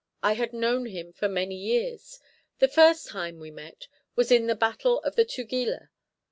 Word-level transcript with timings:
I 0.23 0.33
had 0.33 0.51
known 0.51 0.87
him 0.87 1.13
for 1.13 1.29
many 1.29 1.53
years. 1.55 2.19
The 2.57 2.67
first 2.67 3.05
time 3.05 3.37
we 3.39 3.51
met 3.51 3.87
was 4.15 4.31
in 4.31 4.47
the 4.47 4.55
battle 4.55 4.99
of 5.03 5.15
the 5.15 5.25
Tugela. 5.25 5.89